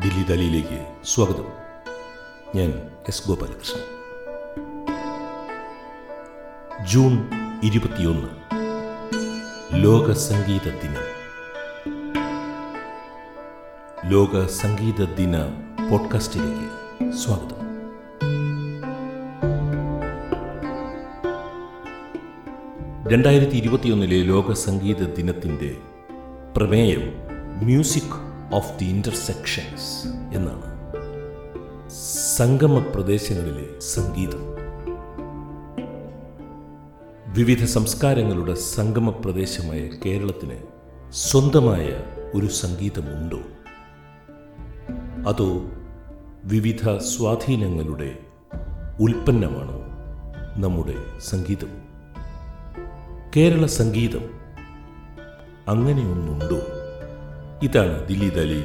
[0.00, 1.44] ദില്ലി ദലിയിലേക്ക് സ്വാഗതം.
[2.54, 3.82] ഞാൻ S Gopalakrishnan.
[6.86, 7.28] June
[7.62, 8.28] ഇരുപത്തിയൊന്ന്
[9.72, 11.20] ലോക സംഗീത ദിനം.
[14.10, 15.36] ലോക സംഗീത ദിന
[15.90, 17.60] പോഡ്കാസ്റ്റിലേക്ക് സ്വാഗതം.
[23.12, 25.76] രണ്ടായിരത്തി ഇരുപത്തിയൊന്നിലെ ലോക സംഗീത ദിനത്തിന്റെ
[26.56, 27.12] പ്രമേയം
[27.64, 28.19] മ്യൂസിക്
[28.52, 30.80] ഓഫ് ദി ഇന്റർസെക്ഷൻസ് എന്നാണ്.
[32.36, 34.50] സംഗമ പ്രദേശങ്ങളിലെ സംഗീതം.
[37.34, 40.56] വിവിധ സംസ്കാരങ്ങളുടെ സംഗമ പ്രദേശമായ കേരളത്തിന്
[41.12, 41.88] സ്വന്തമായ
[42.34, 43.40] ഒരു സംഗീതമുണ്ടോ?
[45.28, 45.62] അതോ
[46.44, 48.18] വിവിധ സ്വാധീനങ്ങളുടെ
[49.00, 49.86] ഉൽപ്പന്നമാണോ
[50.56, 51.82] നമ്മുടെ സംഗീതം?
[53.36, 54.30] കേരള സംഗീതം
[55.68, 56.79] അങ്ങനെയൊന്നുണ്ടോ?
[57.62, 58.64] ഇതാണ് ദില്ലി ദലി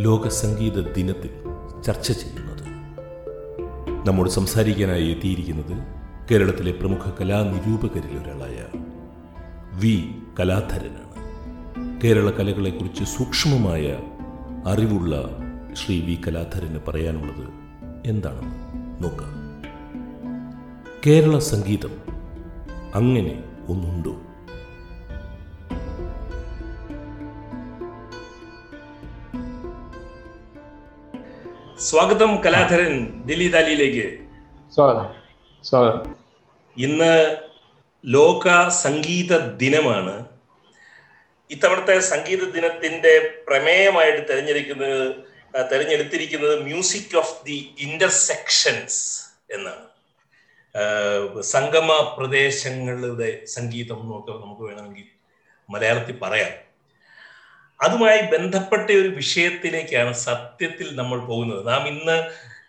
[0.00, 1.30] ലോക സംഗീത ദിനത്തിൽ
[1.82, 2.62] ചർച്ച ചെയ്യുന്നത്.
[4.08, 5.82] നമ്മോട് സംസാരിക്കാനായി എത്തിയിരിക്കുന്നത്
[6.30, 8.64] കേരളത്തിലെ പ്രമുഖ കലാനിരൂപകരിൽ ഒരാളായ
[9.80, 10.08] വി
[10.40, 11.12] കലാധരനാണ്.
[12.04, 13.98] കേരള കലകളെക്കുറിച്ച് സൂക്ഷ്മമായ
[14.66, 15.30] അറിവുള്ള
[15.72, 17.48] ശ്രീ വി കലാധരന് പറയാനുള്ളത്
[18.06, 18.56] എന്താണെന്ന്
[19.04, 19.32] നോക്കാം.
[21.06, 21.90] കേരള സംഗീതം
[22.94, 24.16] അങ്ങനെ ഒന്നുണ്ടോ?
[31.82, 34.18] സ്വാഗതം കലാധരൻ ദില്ലി ദാലിയിലേക്ക്.
[34.74, 35.14] സ്വാഗതം.
[35.64, 36.16] സ്വാഗതം.
[36.78, 37.36] ഇന്ന്
[38.06, 40.24] ലോക സംഗീത ദിനമാണ്.
[41.50, 45.16] ഇത്തവണത്തെ സംഗീത ദിനത്തിന്റെ പ്രമേയമായിട്ട് തെരഞ്ഞെടുക്കുന്നത്
[45.72, 51.42] തെരഞ്ഞെടുത്തിരിക്കുന്നത് മ്യൂസിക് ഓഫ് ദി ഇന്റർസെക്ഷൻസ് എന്നാണ്.
[51.42, 55.04] സംഗമ പ്രദേശങ്ങളുടെ സംഗീതം എന്നൊക്കെ നമുക്ക് വേണമെങ്കിൽ
[55.70, 56.71] മലയാളത്തിൽ പറയാം.
[57.82, 61.68] അതുമായി ബന്ധപ്പെട്ട ഒരു വിഷയത്തിലേക്കാണ് സത്യത്തിൽ നമ്മൾ പോകുന്നത്.
[61.68, 62.16] നാം ഇന്ന്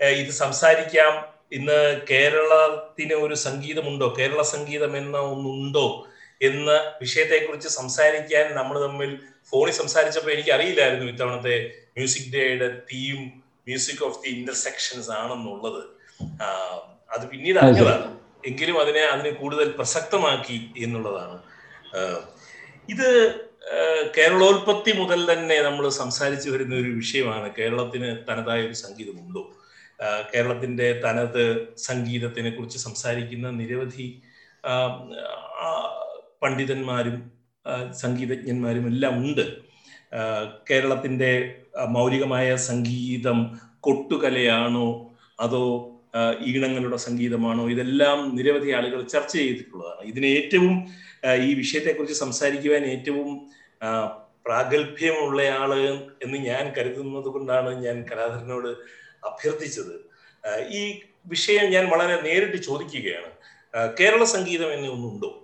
[0.03, 1.33] ഇത് സംസാരിക്കാം.
[1.51, 4.15] ഇന്ന് കേരളത്തിന് ഒരു സംഗീതമുണ്ടോ?
[4.19, 6.07] കേരള സംഗീതം എന്ന ഒന്നുണ്ടോ?
[6.41, 6.71] എന്ന
[7.01, 9.19] വിഷയത്തെക്കുറിച്ച് സംസാരിക്കാൻ നമ്മൾ തമ്മിൽ
[9.51, 11.55] ഫോണിൽ സംസാരിച്ചപ്പോൾ എനിക്ക് അറിയില്ലായിരുന്നു ഇത്തവണത്തെ
[11.97, 13.19] മ്യൂസിക് ഡേയുടെ theme
[13.67, 15.81] music of the intersections ആണെന്നുള്ളത്.
[17.11, 18.17] അത് പിന്നീട് അറിഞ്ഞതാണ്.
[18.45, 21.39] എങ്കിലും അതിനെ അതിനെ കൂടുതൽ പ്രസക്തമാക്കി എന്നുള്ളതാണ്.
[22.89, 23.09] ഇത്
[23.63, 27.53] ഏഹ് കേരളോൽപത്തി മുതൽ തന്നെ നമ്മൾ സംസാരിച്ചു വരുന്ന ഒരു വിഷയമാണ്.
[27.59, 29.51] കേരളത്തിന് തനതായ ഒരു സംഗീതമുണ്ടോ.
[30.35, 34.21] കേരളത്തിന്റെ തനത് സംഗീതത്തിനെ കുറിച്ച് സംസാരിക്കുന്ന നിരവധി
[36.43, 37.31] പണ്ഡിതന്മാരും
[37.91, 39.45] സംഗീതജ്ഞന്മാരും എല്ലാം ഉണ്ട്.
[40.71, 41.55] കേരളത്തിന്റെ
[41.89, 45.89] മൗലികമായ സംഗീതം കൊട്ടുകലയാണോ അതോ
[46.39, 50.07] ഈണങ്ങളുടെ സംഗീതമാണോ ഇതെല്ലാം നിരവധി ആളുകൾ ചർച്ച ചെയ്തിട്ടുള്ളതാണ്.
[50.07, 50.87] ഇതിന് ഏറ്റവും
[51.41, 53.52] ഈ വിഷയത്തെക്കുറിച്ച് സംസാരിക്കുവാൻ ഏറ്റവും
[54.45, 55.73] പ്രാഗൽഭ്യമുള്ളയാൾ
[56.23, 58.67] എന്ന് ഞാൻ കരുതുന്നത് കൊണ്ടാണ് ഞാൻ കലാധരനോട്
[59.25, 59.95] അഭ്യർത്ഥിച്ചത്.
[60.69, 63.31] ഈ വിഷയം ഞാൻ വളരെ നേരിട്ട് ചോദിക്കുകയാണ്.
[63.99, 65.39] കേരള സംഗീതം എന്നെ ഒന്നുണ്ടോ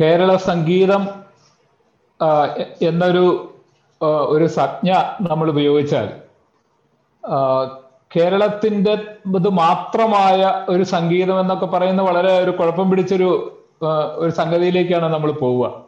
[0.00, 1.08] കേരള സംഗീതം
[2.82, 3.52] എന്നൊരു
[4.28, 6.08] ഒരു സജ്ഞ നമ്മൾ ഉപയോഗിച്ചാൽ
[8.16, 8.92] കേരളത്തിന്റെ
[9.36, 13.30] ഇത് മാത്രമായ ഒരു സംഗീതം എന്നൊക്കെ പറയുന്ന വളരെ ഒരു കുഴപ്പം പിടിച്ചൊരു
[14.16, 15.85] ഒരു സംഗതിയിലേക്കാണ് നമ്മൾ പോവുക.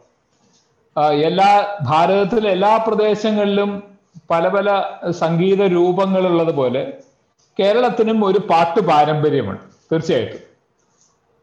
[0.97, 3.83] എല്ലാ ഭാരതത്തിലെ എല്ലാ പ്രദേശങ്ങളിലും
[4.31, 6.93] പല പല സംഗീത രൂപങ്ങളുള്ളത് പോലെ
[7.59, 9.61] കേരളത്തിനും ഒരു പാട്ട് പാരമ്പര്യമുണ്ട്.
[9.91, 10.49] തീർച്ചയായിട്ടും.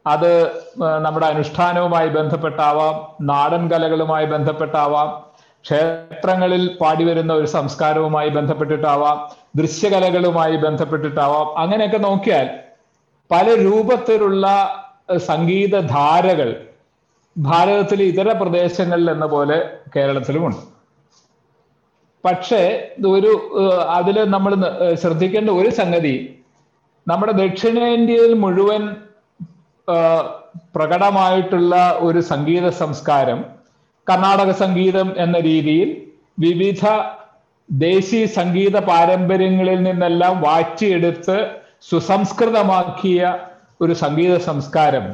[0.07, 0.51] അത്
[1.01, 5.27] നമ്മുടെ അനുഷ്ഠാനവുമായി ബന്ധപ്പെട്ടാവാം നാടൻ കലകളുമായി ബന്ധപ്പെട്ടാവാം
[5.61, 9.17] ക്ഷേത്രങ്ങളിൽ പാടി വരുന്ന ഒരു സംസ്കാരവുമായി ബന്ധപ്പെട്ടിട്ടാവാം
[9.55, 11.57] ദൃശ്യകലകളുമായി ബന്ധപ്പെട്ടിട്ടാവാം.
[11.57, 12.49] അങ്ങനെയൊക്കെ നോക്കിയാൽ
[13.31, 14.47] പല രൂപത്തിലുള്ള
[15.17, 16.67] സംഗീത സംഗീതധാരകൾ
[17.37, 19.57] ഭാരതത്തിലെ ഇതര പ്രദേശങ്ങളിൽ എന്ന പോലെ
[19.95, 20.61] കേരളത്തിലുമുണ്ട്
[22.23, 22.61] പക്ഷേ
[23.09, 23.31] ഒരു
[23.97, 24.53] അതിൽ നമ്മൾ
[25.01, 26.15] ശ്രദ്ധിക്കേണ്ട ഒരു സംഗതി
[27.07, 28.83] നമ്മുടെ ദക്ഷിണേന്ത്യയിൽ മുഴുവൻ
[30.75, 33.39] പ്രകടമായിട്ടുള്ള ഒരു സംഗീത സംസ്കാരം
[34.07, 35.89] കർണാടക സംഗീതം എന്ന രീതിയിൽ
[36.37, 36.85] വിവിധ
[37.69, 41.37] ദേശീയ സംഗീത പാരമ്പര്യങ്ങളിൽ നിന്നെല്ലാം വാറ്റിയെടുത്ത്
[41.83, 43.21] സുസംസ്കൃതമാക്കിയ
[43.81, 45.05] ഒരു സംഗീത സംസ്കാരം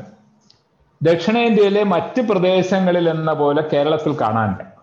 [1.04, 4.74] ദക്ഷിണേന്ത്യയിലെ മറ്റ് പ്രദേശങ്ങളിൽ എന്ന പോലെ കേരളത്തിൽ കാണാനില്ല.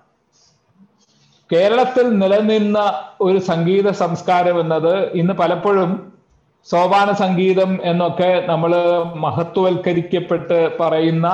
[1.53, 2.79] കേരളത്തിൽ നിലനിന്ന
[3.21, 6.13] ഒരു സംഗീത സംസ്കാരം എന്നത് ഇന്ന് പലപ്പോഴും
[6.71, 8.73] സോപാന സംഗീതം എന്നൊക്കെ നമ്മൾ
[9.15, 11.29] മഹത്വവൽക്കരിക്കപ്പെട്ട് പറയുന്ന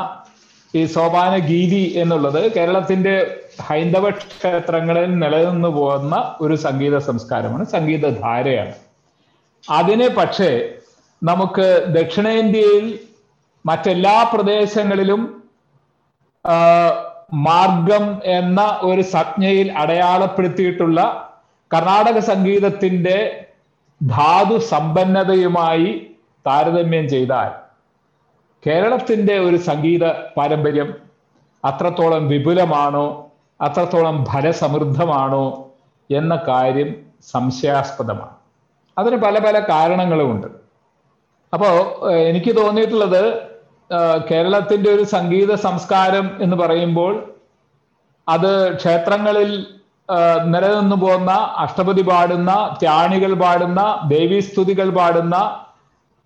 [0.75, 8.75] ഈ സോപാന ഗീതി എന്നുള്ളത് കേരളത്തിന്റെ ഹൈന്ദവ ക്ഷേത്രങ്ങളിൽ നിലനിന്നു പോകുന്ന ഒരു സംഗീത സംസ്കാരമാണ് സംഗീതധാരയാണ്.
[9.71, 10.50] അതിനെ പക്ഷേ
[11.23, 12.99] നമുക്ക് ദക്ഷിണേന്ത്യയിൽ
[13.68, 15.22] മറ്റെല്ലാ പ്രദേശങ്ങളിലും
[17.46, 21.00] മാർഗം എന്ന ഒരു സംജ്ഞയിൽ അടയാളപ്പെടുത്തിയിട്ടുള്ള
[21.74, 23.16] കർണാടക സംഗീതത്തിന്റെ
[24.00, 25.88] ധാതു സമ്പന്നതയുമായി
[26.46, 27.50] താരതമ്യം ചെയ്താൽ
[28.66, 30.04] കേരളത്തിന്റെ ഒരു സംഗീത
[30.36, 30.88] പാരമ്പര്യം
[31.64, 33.06] അത്രത്തോളം വിപുലമാണോ
[33.60, 35.44] അത്രത്തോളം ഫലസമൃദ്ധമാണോ
[36.10, 36.88] എന്ന കാര്യം
[37.32, 38.34] സംശയാസ്പദമാണ്.
[38.98, 40.48] അതിന് പല പല കാരണങ്ങളുമുണ്ട്.
[41.52, 41.74] അപ്പോൾ
[42.30, 43.22] എനിക്ക് തോന്നിയിട്ടുള്ളത്
[44.31, 47.12] കേരളത്തിന്റെ ഒരു സംഗീത സംസ്കാരം എന്ന് പറയുമ്പോൾ
[48.27, 49.50] അത് ക്ഷേത്രങ്ങളിൽ
[50.47, 55.37] നിലനിന്നു പോകുന്ന അഷ്ടപതി പാടുന്ന ത്യാണികൾ പാടുന്ന ദേവീസ്തുതികൾ പാടുന്ന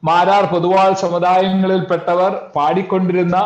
[0.02, 3.38] മാരാർ പൊതുവാൾ സമുദായങ്ങളിൽപ്പെട്ടവർ പാടിക്കൊണ്ടിരുന്ന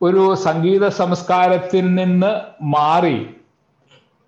[0.00, 2.32] ഒരു സംഗീത സംസ്കാരത്തിൽ നിന്ന്
[2.68, 3.18] മാറി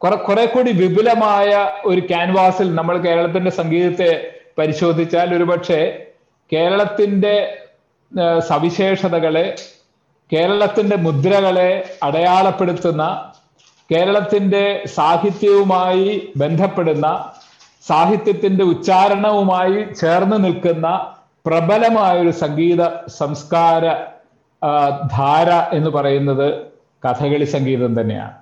[0.00, 1.50] കുറെ കുറെ കൂടി വിപുലമായ
[1.84, 4.10] ഒരു ക്യാൻവാസിൽ നമ്മൾ കേരളത്തിന്റെ സംഗീതത്തെ
[4.58, 5.80] പരിശോധിച്ചാൽ ഒരുപക്ഷെ
[6.52, 7.34] കേരളത്തിന്റെ
[8.48, 9.46] സവിശേഷതകളെ
[10.30, 11.70] കേരളത്തിന്റെ മുദ്രകളെ
[12.02, 13.04] അടയാളപ്പെടുത്തുന്ന
[13.90, 17.06] കേരളത്തിന്റെ സാഹിത്യവുമായി ബന്ധപ്പെടുന്ന
[17.84, 20.86] സാഹിത്യത്തിന്റെ ഉച്ചാരണവുമായി ചേർന്ന് നിൽക്കുന്ന
[21.44, 22.82] പ്രബലമായ ഒരു സംഗീത
[23.18, 23.84] സംസ്കാര
[25.12, 26.46] ധാര എന്ന് പറയുന്നത്
[27.02, 28.34] കഥകളി സംഗീതം തന്നെയാണ്.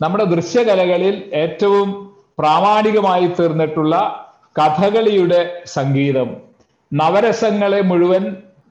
[0.00, 1.88] നമ്മുടെ ദൃശ്യകലകളിൽ ഏറ്റവും
[2.38, 3.94] പ്രാമാണികമായി തീർന്നിട്ടുള്ള
[4.56, 6.28] കഥകളിയുടെ സംഗീതം
[6.92, 8.24] നവരസങ്ങളെ മുഴുവൻ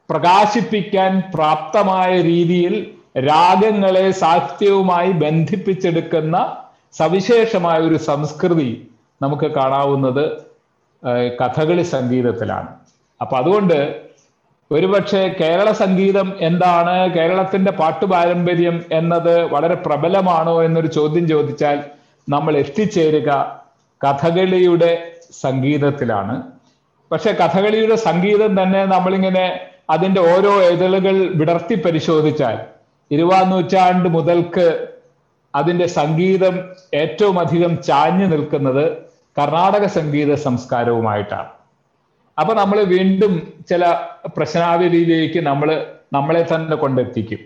[0.10, 2.76] പ്രകാശിപ്പിക്കാൻ പ്രാപ്തമായ രീതിയിൽ
[3.28, 6.38] രാഗങ്ങളെ സാഹിത്യവുമായി ബന്ധിപ്പിച്ചെടുക്കുന്ന
[7.00, 8.70] സവിശേഷമായ ഒരു സംസ്കൃതി
[9.22, 10.26] നമുക്ക് കാണാവുന്നത്
[11.40, 12.70] കഥകളി സംഗീതത്തിലാണ്.
[13.22, 13.80] അപ്പൊ അതുകൊണ്ട്
[14.72, 21.78] ഒരുപക്ഷെ കേരള സംഗീതം എന്താണ് കേരളത്തിന്റെ പാട്ടു പാരമ്പര്യം എന്നത് വളരെ പ്രബലമാണോ എന്നൊരു ചോദ്യം ചോദിച്ചാൽ
[22.30, 23.30] നമ്മൾ എത്തിച്ചേരുക
[24.02, 24.92] കഥകളിയുടെ
[25.42, 26.36] സംഗീതത്തിലാണ്.
[27.12, 29.46] പക്ഷെ കഥകളിയുടെ സംഗീതം തന്നെ നമ്മളിങ്ങനെ
[29.90, 32.58] അതിന്റെ ഓരോ എതളുകൾ വിടർത്തി പരിശോധിച്ചാൽ
[33.12, 34.90] ഇരുപതാം നൂറ്റാണ്ട് മുതൽക്ക്
[35.56, 36.56] അതിന്റെ സംഗീതം
[36.94, 38.84] ഏറ്റവും അധികം ചാഞ്ഞു നിൽക്കുന്നത്
[39.38, 41.50] കർണാടക സംഗീത സംസ്കാരവുമായിട്ടാണ്.
[42.38, 43.34] അപ്പൊ നമ്മൾ വീണ്ടും
[43.70, 43.86] ചില
[44.38, 45.70] പ്രശ്നാവലിയിലേക്ക് നമ്മൾ
[46.14, 47.42] നമ്മളെ തന്നെ കൊണ്ടെത്തിക്കും.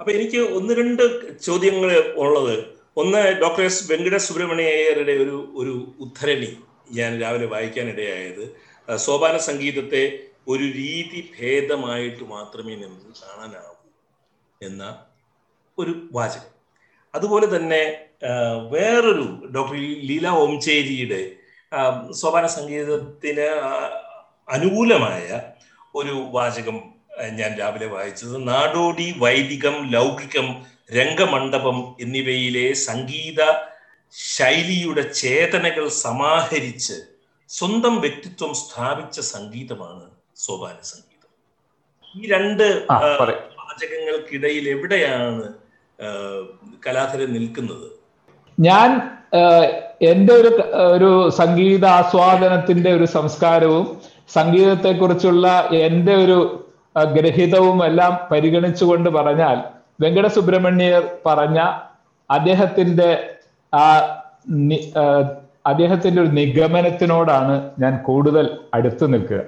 [0.00, 1.02] അപ്പൊ എനിക്ക് ഒന്ന് രണ്ട്
[1.42, 2.64] ചോദ്യങ്ങൾ ഉള്ളത്.
[2.96, 6.50] ഒന്ന് ഡോക്ടർ എസ് വെങ്കട സുബ്രഹ്മണ്യരുടെ ഒരു ഒരു ഉദ്ധരണി
[6.92, 8.44] ഞാൻ രാവിലെ വായിക്കാനിടയായത്.
[8.96, 10.02] സോപാന സംഗീതത്തെ
[10.46, 13.74] ഒരു രീതി ഭേദമായിട്ട് മാത്രമേ നമുക്ക് കാണാനാവൂ
[14.60, 14.82] എന്ന
[15.78, 16.48] ഒരു വാചകം.
[17.14, 17.82] അതുപോലെ തന്നെ
[18.72, 19.24] വേറൊരു
[19.54, 19.76] ഡോക്ടർ
[20.08, 21.22] ലീല ഓംചേരിയുടെ
[22.12, 23.48] സോപാന സംഗീതത്തിന്
[24.48, 25.26] അനുകൂലമായ
[25.94, 26.76] ഒരു വാചകം
[27.32, 30.48] ഞാൻ രാവിലെ വായിച്ചത് നാടോടി വൈദികം ലൗകികം
[30.92, 33.40] രംഗമണ്ഡപം എന്നിവയിലെ സംഗീത
[34.14, 36.96] ശൈലിയുടെ ചേതനകൾ സമാഹരിച്ച്
[37.50, 40.04] സ്വന്തം വ്യക്തിത്വം സ്ഥാപിച്ച സംഗീതമാണ്
[40.42, 41.30] സോപാന സംഗീതം
[42.14, 42.64] ഈ രണ്ട്
[43.60, 45.44] വാചകങ്ങൾക്കിടയിൽ എവിടെയാണ്
[46.82, 47.86] കലാധരൻ നിൽക്കുന്നത്?
[48.58, 48.88] ഞാൻ
[50.10, 50.50] എന്റെ ഒരു
[50.94, 53.84] ഒരു സംഗീത ആസ്വാദനത്തിന്റെ ഒരു സംസ്കാരവും
[54.30, 55.46] സംഗീതത്തെക്കുറിച്ചുള്ള
[55.80, 56.38] എന്റെ ഒരു
[57.12, 59.56] ഗ്രഹിതവും എല്ലാം പരിഗണിച്ചുകൊണ്ട് പറഞ്ഞാൽ
[60.00, 61.58] വെങ്കട സുബ്രഹ്മണ്യർ പറഞ്ഞ
[62.30, 63.10] അദ്ദേഹത്തിന്റെ
[63.72, 63.84] ആ
[65.64, 69.40] അദ്ദേഹത്തിന്റെ ഒരു നിഗമനത്തിനോടാണ് ഞാൻ കൂടുതൽ അടുത്തു നിൽക്കുക.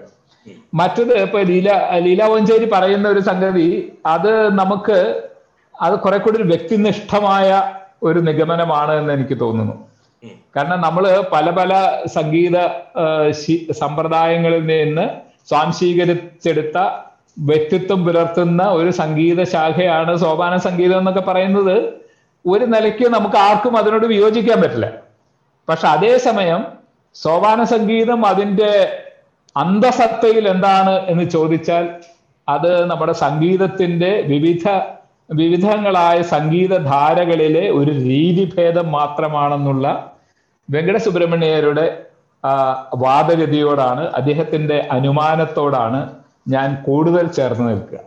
[0.75, 3.69] മറ്റത് ഇപ്പൊ ലീല ലീല വഞ്ചേരി പറയുന്ന ഒരു സംഗതി
[4.07, 4.99] അത് നമുക്ക്
[5.81, 9.75] അത് കുറെ കൂടി ഒരു വ്യക്തിനിഷ്ഠമായ ഒരു നിഗമനമാണ് എന്ന് എനിക്ക് തോന്നുന്നു.
[10.57, 11.73] കാരണം നമ്മൾ പല പല
[12.07, 12.57] സംഗീത
[13.73, 15.07] സമ്പ്രദായങ്ങളിൽ നിന്ന്
[15.49, 16.79] സ്വാംശീകരിച്ചെടുത്ത
[17.39, 21.77] വ്യക്തിത്വം പുലർത്തുന്ന ഒരു സംഗീത ശാഖയാണ് സോപാന സംഗീതം എന്നൊക്കെ പറയുന്നത്.
[22.47, 24.93] ഒരു നിലയ്ക്ക് നമുക്ക് ആർക്കും അതിനോട് വിയോജിക്കാൻ പറ്റില്ല.
[25.69, 26.65] പക്ഷെ അതേസമയം
[27.15, 28.71] സോപാന സംഗീതം അതിന്റെ
[29.57, 31.85] അന്തസത്തയിൽ എന്താണ് എന്ന് ചോദിച്ചാൽ
[32.49, 34.67] അത് നമ്മുടെ സംഗീതത്തിന്റെ വിവിധ
[35.31, 39.87] വിവിധങ്ങളായ സംഗീതധാരകളിലെ ഒരു രീതിഭേദം മാത്രമാണെന്നുള്ള
[40.69, 41.87] വെങ്കടസുബ്രഹ്മണ്യരുടെ
[43.05, 46.01] വാദഗതിയോടാണ് അദ്ദേഹത്തിന്റെ അനുമാനത്തോടാണ്
[46.49, 48.01] ഞാൻ കൂടുതൽ ചേർന്ന് നിൽക്കുക.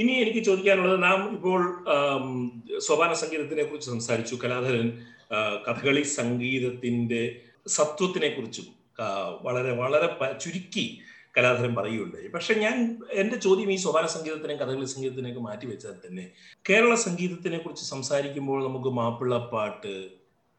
[0.00, 1.60] ഇനി എനിക്ക് ചോദിക്കാനുള്ളത് നാം ഇപ്പോൾ
[2.86, 4.34] സോപാന സംഗീതത്തിനെ കുറിച്ച് സംസാരിച്ചു.
[4.44, 4.86] കലാധരൻ
[5.66, 7.22] കഥകളി സംഗീതത്തിന്റെ
[7.76, 8.66] സത്വത്തിനെ കുറിച്ചും
[9.42, 10.08] വളരെ വളരെ
[10.38, 10.86] ചുരുക്കി
[11.36, 12.28] കലാധരൻ പറയുകയുണ്ടായി.
[12.28, 12.76] പക്ഷെ ഞാൻ
[13.12, 16.24] എന്റെ ചോദ്യം ഈ സ്വകാര്യ സംഗീതത്തിനെയും കഥകളി സംഗീതത്തിനെയൊക്കെ മാറ്റി വെച്ചാൽ തന്നെ
[16.70, 19.94] കേരള സംഗീതത്തിനെ കുറിച്ച് സംസാരിക്കുമ്പോൾ നമുക്ക് മാപ്പിളപ്പാട്ട്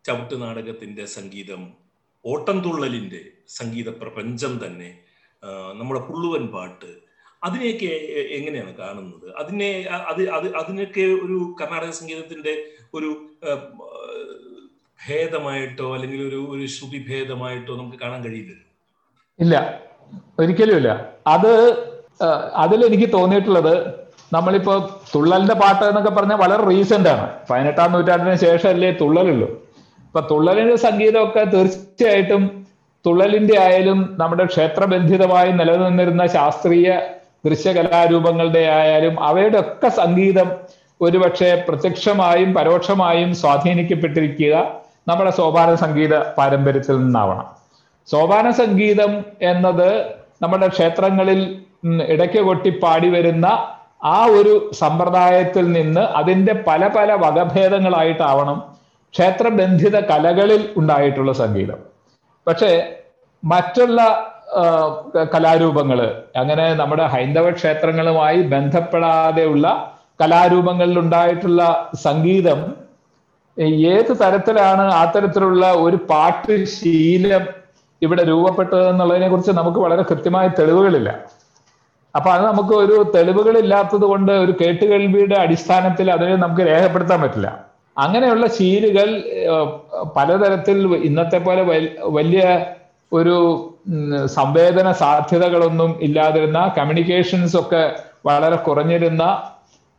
[0.06, 1.62] ചവിട്ട് നാടകത്തിന്റെ സംഗീതം
[2.26, 4.90] ഓട്ടംതുള്ളലിന്റെ സംഗീത പ്രപഞ്ചം തന്നെ
[5.74, 6.92] നമ്മുടെ പുള്ളുവൻ പാട്ട്
[7.44, 7.90] അതിനെയൊക്കെ
[8.38, 9.28] എങ്ങനെയാണ് കാണുന്നത്?
[9.36, 9.70] അതിനെ
[10.12, 12.54] അത് അത് അതിനൊക്കെ ഒരു കർണാടക സംഗീതത്തിന്റെ
[12.94, 13.10] ഒരു
[15.00, 18.54] ഭേദമായിട്ടോ അല്ലെങ്കിൽ ഒരു ഒരു ശ്രുതി ഭേദമായിട്ടോ നമുക്ക് കാണാൻ കഴിയില്ല.
[19.40, 19.80] ഇല്ല.
[20.40, 21.12] ഒരിക്കലും ഇല്ല.
[21.28, 21.52] അത്
[22.56, 27.32] അതിൽ എനിക്ക് തോന്നിയിട്ടുള്ളത് നമ്മളിപ്പോ തുള്ളലിന്റെ പാട്ട് എന്നൊക്കെ പറഞ്ഞാൽ വളരെ റീസെന്റ് ആണ്.
[27.50, 29.48] പതിനെട്ടാം നൂറ്റാണ്ടിന് ശേഷമല്ലേ തുള്ളലുള്ളൂ.
[30.06, 32.66] ഇപ്പൊ തുള്ളലിന്റെ സംഗീതമൊക്കെ തീർച്ചയായിട്ടും
[33.06, 37.00] തുള്ളലിന്റെ ആയാലും നമ്മുടെ ക്ഷേത്രബന്ധിതമായി നിലനിന്നിരുന്ന ശാസ്ത്രീയ
[37.46, 40.52] ദൃശ്യകലാരൂപങ്ങളുടെ ആയാലും അവയുടെ ഒക്കെ സംഗീതം
[41.02, 44.85] ഒരുപക്ഷെ പ്രത്യക്ഷമായും പരോക്ഷമായും സ്വാധീനിക്കപ്പെട്ടിരിക്കുക.
[45.08, 47.48] നമ്മുടെ സോപാന സംഗീത പാരമ്പര്യത്തിൽ നിന്നാവണം.
[48.08, 49.12] സോപാന സംഗീതം
[49.52, 49.90] എന്നത്
[50.44, 51.42] നമ്മുടെ ക്ഷേത്രങ്ങളിൽ
[52.14, 53.48] ഇടയ്ക്ക് കൊട്ടി പാടി വരുന്ന
[54.16, 58.58] ആ ഒരു സമ്പ്രദായത്തിൽ നിന്ന് അതിന്റെ പല പല വകഭേദങ്ങളായിട്ടാവണം
[59.14, 61.80] ക്ഷേത്രബന്ധിത കലകളിൽ ഉണ്ടായിട്ടുള്ള സംഗീതം.
[62.48, 62.72] പക്ഷേ
[63.44, 64.02] മറ്റുള്ള
[65.34, 66.00] കലാരൂപങ്ങൾ
[66.42, 69.68] അങ്ങനെ നമ്മുടെ ഹൈന്ദവ ക്ഷേത്രങ്ങളുമായി ബന്ധപ്പെടാതെയുള്ള
[70.22, 71.62] കലാരൂപങ്ങളിൽ ഉണ്ടായിട്ടുള്ള
[72.08, 72.60] സംഗീതം
[73.58, 77.44] ഏത് തരത്തിലാണ് ആ തരത്തിലുള്ള ഒരു പാട്ട് ശീലം
[78.02, 81.10] ഇവിടെ രൂപപ്പെട്ടത് എന്നുള്ളതിനെ കുറിച്ച് നമുക്ക് വളരെ കൃത്യമായ തെളിവുകളില്ല.
[82.16, 87.50] അപ്പൊ അത് നമുക്ക് ഒരു തെളിവുകളില്ലാത്തത് കൊണ്ട് ഒരു കേട്ടുകേൾവിയുടെ അടിസ്ഥാനത്തിൽ അതിനെ നമുക്ക് രേഖപ്പെടുത്താൻ പറ്റില്ല.
[87.98, 89.10] അങ്ങനെയുള്ള ശീലുകൾ
[90.16, 90.78] പലതരത്തിൽ
[91.10, 91.62] ഇന്നത്തെ പോലെ
[92.18, 92.44] വലിയ
[93.12, 93.36] ഒരു
[94.38, 97.84] സംവേദന സാധ്യതകളൊന്നും ഇല്ലാതിരുന്ന കമ്മ്യൂണിക്കേഷൻസ് ഒക്കെ
[98.26, 99.24] വളരെ കുറഞ്ഞിരുന്ന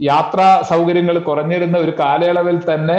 [0.00, 2.98] യാത്രാ സൗകര്യങ്ങൾ കുറഞ്ഞിരുന്ന ഒരു കാലയളവിൽ തന്നെ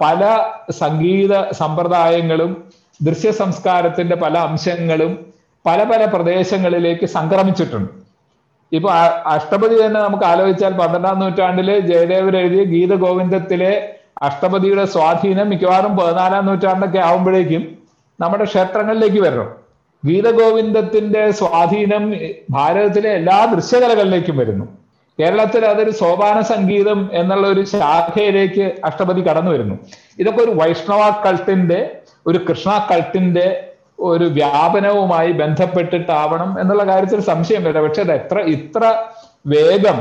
[0.00, 0.22] പല
[0.70, 2.64] സംഗീത സമ്പ്രദായങ്ങളും
[3.02, 5.12] ദൃശ്യ സംസ്കാരത്തിന്റെ പല അംശങ്ങളും
[5.66, 7.90] പല പല പ്രദേശങ്ങളിലേക്ക് സംക്രമിച്ചിട്ടുണ്ട്.
[8.72, 8.90] ഇപ്പൊ
[9.24, 13.72] അഷ്ടപതി തന്നെ നമുക്ക് ആലോചിച്ചാൽ പന്ത്രണ്ടാം നൂറ്റാണ്ടിൽ ജയദേവർ എഴുതിയ ഗീതഗോവിന്ദത്തിലെ
[14.22, 17.62] അഷ്ടപതിയുടെ സ്വാധീനം മിക്കവാറും പതിനാലാം നൂറ്റാണ്ടൊക്കെ ആവുമ്പോഴേക്കും
[18.20, 19.48] നമ്മുടെ ക്ഷേത്രങ്ങളിലേക്ക് വരണം.
[20.04, 22.14] ഗീതഗോവിന്ദത്തിന്റെ സ്വാധീനം
[22.50, 24.66] ഭാരതത്തിലെ എല്ലാ ദൃശ്യകലകളിലേക്കും വരുന്നു.
[25.18, 29.76] കേരളത്തിൽ അതൊരു സോപാന സംഗീതം എന്നുള്ള ഒരു ശാഖയിലേക്ക് അഷ്ടപതി കടന്നു വരുന്നു.
[30.18, 31.80] ഇതൊക്കെ ഒരു വൈഷ്ണവ കൾട്ടിന്റെ
[32.26, 33.46] ഒരു കൃഷ്ണ കൾട്ടിന്റെ
[33.98, 38.82] ഒരു വ്യാപനവുമായി ബന്ധപ്പെട്ടിട്ടാവണം എന്നുള്ള കാര്യത്തിൽ സംശയമില്ല പക്ഷെ അത് എത്ര ഇത്ര
[39.46, 39.98] വേഗം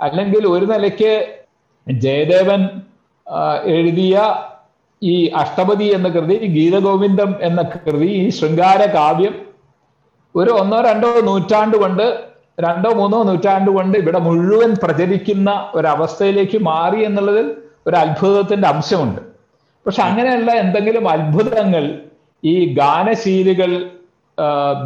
[0.00, 1.12] അല്ലെങ്കിൽ ഒരു നിലയ്ക്ക്
[1.86, 2.62] ജയദേവൻ
[3.66, 4.16] എഴുതിയ
[5.02, 9.34] ഈ അഷ്ടപതി എന്ന കൃതി ഗീതഗോവിന്ദം എന്ന കൃതി ഈ ശൃംഗാര കാവ്യം
[10.34, 12.06] ഒരു ഒന്നോ രണ്ടോ നൂറ്റാണ്ട് കൊണ്ട്
[12.58, 17.54] രണ്ടോ മൂന്നോ നൂറ്റാണ്ട് കൊണ്ട് ഇവിടെ മുഴുവൻ പ്രചരിക്കുന്ന ഒരവസ്ഥയിലേക്ക് മാറി എന്നുള്ളതിൽ
[17.86, 19.20] ഒരു അത്ഭുതത്തിന്റെ അംശമുണ്ട്.
[19.86, 22.00] പക്ഷെ അങ്ങനെയുള്ള എന്തെങ്കിലും അത്ഭുതങ്ങൾ
[22.44, 23.90] ഈ ഗാനശീലികൾ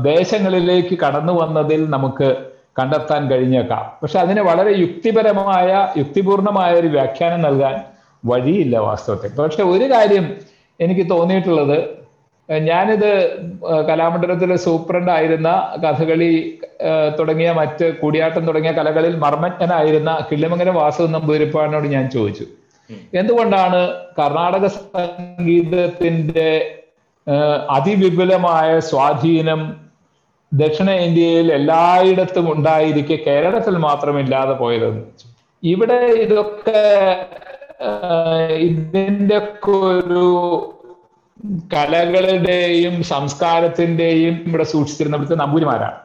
[0.03, 2.37] ദേശങ്ങളിലേക്ക് കടന്നു വന്നതിൽ നമുക്ക്
[2.79, 3.93] കണ്ടെത്താൻ കഴിഞ്ഞേക്കാം.
[4.03, 7.81] പക്ഷെ അതിന് വളരെ യുക്തിപരമായ യുക്തിപൂർണമായ ഒരു വ്യാഖ്യാനം നൽകാൻ
[8.25, 9.43] വഴിയില്ല വാസ്തവത്തിൽ.
[9.43, 10.37] പക്ഷെ ഒരു കാര്യം
[10.81, 12.00] എനിക്ക് തോന്നിയിട്ടുള്ളത്
[12.51, 13.11] ഞാനിത്
[13.89, 15.51] കലാമണ്ഡലത്തിലെ സൂപ്രണ്ട് ആയിരുന്ന
[15.85, 16.31] കഥകളി
[17.19, 22.47] തുടങ്ങിയ മറ്റ് കൂടിയാട്ടം തുടങ്ങിയ കലകളിൽ മർമ്മജ്ഞനായിരുന്ന കിള്ളിമംഗലം വാസു നമ്പൂരിപ്പാടിനോട് ഞാൻ ചോദിച്ചു.
[23.13, 23.81] എന്തുകൊണ്ടാണ്
[24.19, 26.51] കർണാടക സംഗീതത്തിന്റെ
[27.69, 29.61] അതിവിപുലമായ സ്വാധീനം
[30.53, 35.05] ദക്ഷിണ ഇന്ത്യയിൽ എല്ലായിടത്തും ഉണ്ടായിരിക്കെ കേരളത്തിൽ മാത്രം ഇല്ലാതെ പോയതെന്ന്
[35.63, 36.83] ഇവിടെ ഇതൊക്കെ
[38.59, 39.39] ഇതിന്റെ
[39.75, 40.27] ഒരു
[41.75, 45.99] കലകളുടെയും സംസ്കാരത്തിന്റെയും ഇവിടെ സൂക്ഷിച്ചിരുന്ന ഇവിടുത്തെ നമ്പൂരിമാരാണ്.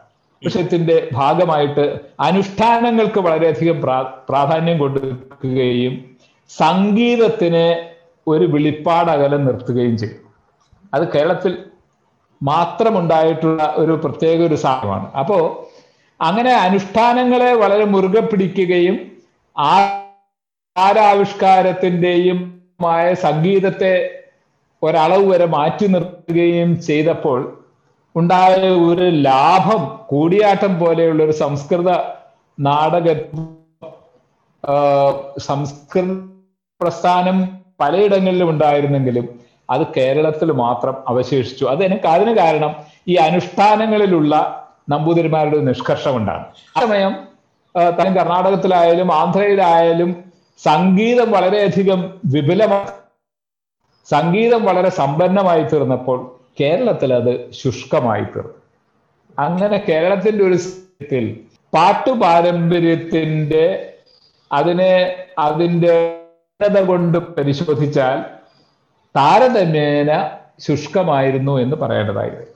[0.43, 3.81] വിഷയത്തിന്റെ ഭാഗമായിട്ട് അനുഷ്ഠാനങ്ങൾക്ക് വളരെയധികം
[4.29, 5.93] പ്രാധാന്യം കൊടുക്കുകയും
[6.49, 7.65] സംഗീതത്തിന്
[8.27, 10.19] ഒരു വിളിപ്പാടകലം നിർത്തുകയും ചെയ്തു.
[10.93, 11.57] അത് കേരളത്തിൽ
[12.43, 15.13] മാത്രമുണ്ടായിട്ടുള്ള ഒരു പ്രത്യേക ഒരു സാധനമാണ്.
[15.13, 15.69] അപ്പോ
[16.21, 19.11] അങ്ങനെ അനുഷ്ഠാനങ്ങളെ വളരെ മുറുകെ പിടിക്കുകയും
[20.75, 22.39] ആരാവിഷ്കാരത്തിന്റെയും
[23.13, 24.24] സംഗീതത്തെ
[24.85, 27.39] ഒരളവ് വരെ മാറ്റി നിർത്തുകയും ചെയ്തപ്പോൾ
[28.15, 31.89] ഉണ്ടായ ഒരു ലാഭം കൂടിയാട്ടം പോലെയുള്ള ഒരു സംസ്കൃത
[32.57, 33.07] നാടക
[35.47, 36.13] സംസ്കൃത
[36.81, 37.37] പ്രസ്ഥാനം
[37.79, 39.25] പലയിടങ്ങളിലും ഉണ്ടായിരുന്നെങ്കിലും
[39.69, 41.63] അത് കേരളത്തിൽ മാത്രം അവശേഷിച്ചു.
[41.65, 42.71] അത് എനിക്ക് അതിന് കാരണം
[43.07, 44.33] ഈ അനുഷ്ഠാനങ്ങളിലുള്ള
[44.89, 46.45] നമ്പൂതിരിമാരുടെ നിഷ്കർഷമുണ്ടാണ്
[46.77, 47.13] ആ സമയം
[47.75, 50.11] തന്നെ കർണാടകത്തിലായാലും ആന്ധ്രയിലായാലും
[50.59, 52.01] സംഗീതം വളരെയധികം
[52.33, 53.04] വിപുലമായി
[54.07, 56.19] സംഗീതം വളരെ സമ്പന്നമായി തീർന്നപ്പോൾ
[56.59, 57.31] കേരളത്തിൽ അത്
[57.61, 58.57] ശുഷ്കമായി തീർന്നു.
[59.37, 61.27] അങ്ങനെ കേരളത്തിന്റെ ഒരു സ്ഥിതിയിൽ
[61.73, 63.65] പാട്ടു പാരമ്പര്യത്തിന്റെ
[64.51, 64.93] അതിനെ
[65.45, 65.95] അതിന്റെ
[66.87, 68.17] കൊണ്ട് പരിശോധിച്ചാൽ
[69.15, 70.11] താരതമ്യേന
[70.65, 72.51] ശുഷ്കമായിരുന്നു എന്ന് പറയേണ്ടതായിരുന്നു.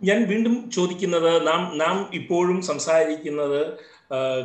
[0.00, 3.60] ഞാൻ വീണ്ടും ചോദിക്കുന്നത് നാം നാം ഇപ്പോഴും സംസാരിക്കുന്നത്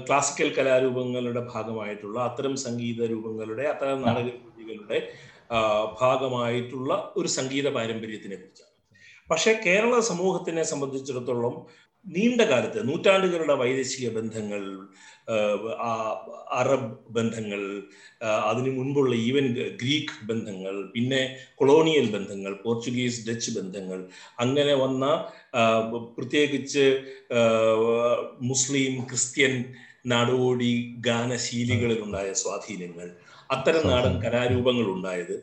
[0.08, 4.28] ക്ലാസിക്കൽ കലാരൂപങ്ങളുടെ ഭാഗമായിട്ടുള്ള അത്തരം സംഗീത രൂപങ്ങളുടെ അത്തരം നാടക
[6.02, 8.72] ഭാഗമായിട്ടുള്ള ഒരു സംഗീത പാരമ്പര്യത്തിനെ കുറിച്ചാണ്.
[9.30, 11.56] പക്ഷേ കേരള സമൂഹത്തിനെ സംബന്ധിച്ചിടത്തോളം
[12.06, 14.64] നീണ്ട കാലത്ത് നൂറ്റാണ്ടുകളുടെ വൈദേശിക ബന്ധങ്ങൾ
[16.50, 17.62] അറബ് ബന്ധങ്ങൾ
[18.50, 21.22] അതിനു മുൻപുള്ള ഈവൻ ഗ്രീക്ക് ബന്ധങ്ങൾ പിന്നെ
[21.56, 24.08] കൊളോണിയൽ ബന്ധങ്ങൾ പോർച്ചുഗീസ് ഡച്ച് ബന്ധങ്ങൾ
[24.40, 25.06] അങ്ങനെ വന്ന
[26.18, 26.86] പ്രത്യേകിച്ച്
[28.40, 29.66] മുസ്ലിം ക്രിസ്ത്യൻ
[30.08, 33.08] നാടോടി ഗാനശീലികളിലുണ്ടായ സ്വാധീനങ്ങൾ
[33.50, 35.36] അത്തരം നാടൻ കലാരൂപങ്ങൾ ഉണ്ടായത്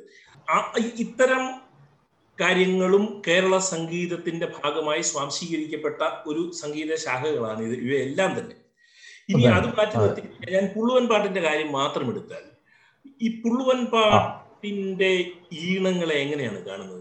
[0.99, 1.43] ഇത്തരം
[2.39, 7.75] കാര്യങ്ങളും കേരള സംഗീതത്തിന്റെ ഭാഗമായി സ്വാംശീകരിക്കപ്പെട്ട ഒരു സംഗീത ശാഖകളാണ് ഇത്.
[7.87, 8.57] ഇവയെല്ലാം തന്നെ.
[9.29, 9.69] ഇനി അത്.
[9.79, 10.23] മാറ്റി നിർത്തി
[10.55, 12.45] ഞാൻ പുള്ളുവൻ പാട്ടിന്റെ കാര്യം മാത്രം എടുത്താൽ
[13.21, 15.13] ഈ പുള്ളുവൻ പാട്ടിന്റെ
[15.65, 16.99] ഈണങ്ങളെ എങ്ങനെയാണ് കാണുന്നത്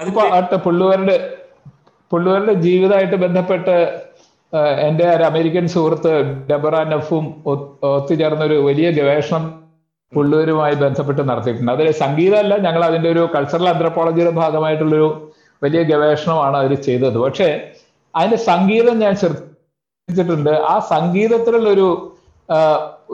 [0.00, 0.22] അതിപ്പോ
[0.64, 1.16] പുള്ളുവരുടെ
[2.10, 3.74] പുള്ളുവരുടെ ജീവിതമായിട്ട് ബന്ധപ്പെട്ട്
[4.86, 6.12] എന്റെ ഒരു അമേരിക്കൻ സുഹൃത്ത്
[6.48, 7.24] ഡെബറ നഫും
[7.92, 9.44] ഒത്തുചേർന്നൊരു വലിയ ഗവേഷണം
[10.12, 11.72] പുള്ളൂരുമായി ബന്ധപ്പെട്ട് നടത്തിയിട്ടുണ്ട്.
[11.72, 15.08] അതിൽ സംഗീതമല്ല ഞങ്ങൾ അതിന്റെ ഒരു കൾച്ചറൽ ആന്ത്രപ്പോളജിയുടെ ഭാഗമായിട്ടുള്ളൊരു
[15.62, 17.18] വലിയ ഗവേഷണമാണ് അതിൽ ചെയ്തത്.
[17.24, 17.48] പക്ഷേ
[18.14, 20.52] അതിന്റെ സംഗീതം ഞാൻ ശ്രദ്ധിച്ചിട്ടുണ്ട്.
[20.72, 21.88] ആ സംഗീതത്തിലുള്ളൊരു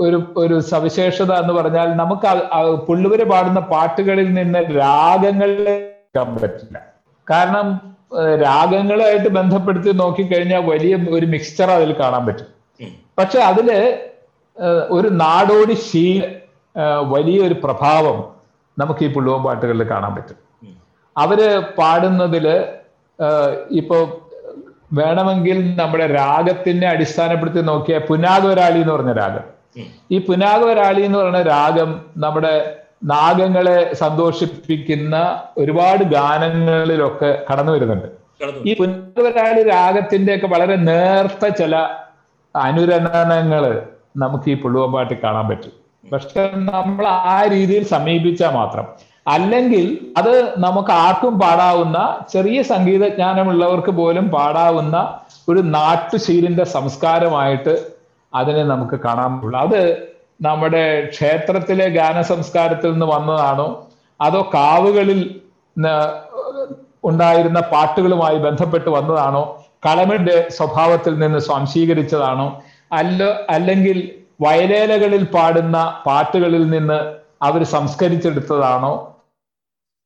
[0.05, 2.27] ഒരു ഒരു സവിശേഷത എന്ന് പറഞ്ഞാൽ നമുക്ക്
[2.89, 5.69] പുള്ളുവര് പാടുന്ന പാട്ടുകളിൽ നിന്ന് രാഗങ്ങളിൽ
[6.43, 6.77] പറ്റില്ല.
[7.31, 7.67] കാരണം
[8.45, 12.47] രാഗങ്ങളായിട്ട് ബന്ധപ്പെടുത്തി നോക്കിക്കഴിഞ്ഞാൽ വലിയ ഒരു മിക്സ്ചർ അതിൽ കാണാൻ പറ്റും.
[13.19, 13.99] പക്ഷെ അതിൽ
[14.91, 16.21] ഒരു നാടോടി ശീ
[17.03, 18.35] വലിയൊരു പ്രഭാവം
[18.79, 20.37] നമുക്ക് ഈ പുള്ളുവൻ പാട്ടുകളിൽ കാണാൻ പറ്റും.
[21.19, 22.47] അവർ പാടുന്നതിൽ
[23.71, 24.27] ഇപ്പോ
[24.93, 29.45] വേണമെങ്കിൽ നമ്മുടെ രാഗത്തിനെ അടിസ്ഥാനപ്പെടുത്തി നോക്കിയ പുനാഗവരാളി എന്ന് പറഞ്ഞ രാഗം.
[30.11, 38.09] ഈ പുനാഗവരാളി എന്ന് പറയുന്ന രാഗം നമ്മുടെ നാഗങ്ങളെ സന്തോഷിപ്പിക്കുന്ന ഒരുപാട് ഗാനങ്ങളിലൊക്കെ കടന്നു വരുന്നുണ്ട്.
[38.65, 41.77] ഈ പുനരാളി രാഗത്തിന്റെ ഒക്കെ വളരെ നേർത്ത ചില
[42.57, 45.73] അനുരണനങ്ങൾ നമുക്ക് ഈ പുള്ളുവമ്പാട്ടിൽ കാണാൻ പറ്റും.
[46.13, 48.87] പക്ഷെ നമ്മൾ ആ രീതിയിൽ സമീപിച്ചാൽ മാത്രം.
[49.29, 57.93] അല്ലെങ്കിൽ അത് നമുക്ക് ആർക്കും പാടാവുന്ന ചെറിയ സംഗീതജ്ഞാനമുള്ളവർക്ക് പോലും പാടാവുന്ന ഒരു നാട്ടുശീലിന്റെ സംസ്കാരമായിട്ട്
[58.35, 59.61] അതിനെ നമുക്ക് കാണാൻ പറ്റുള്ളൂ.
[59.61, 60.10] അത്
[60.41, 63.67] നമ്മുടെ ക്ഷേത്രത്തിലെ ഗാന സംസ്കാരത്തിൽ നിന്ന് വന്നതാണോ?
[64.21, 65.21] അതോ കാവുകളിൽ
[67.05, 69.43] ഉണ്ടായിരുന്ന പാട്ടുകളുമായി ബന്ധപ്പെട്ട് വന്നതാണോ?
[69.87, 72.47] കളമിന്റെ സ്വഭാവത്തിൽ നിന്ന് സ്വാംശീകരിച്ചതാണോ?
[72.93, 73.99] അല്ല അല്ലെങ്കിൽ
[74.41, 76.99] വയലേലകളിൽ പാടുന്ന പാട്ടുകളിൽ നിന്ന്
[77.43, 78.93] അവർ സംസ്കരിച്ചെടുത്തതാണോ?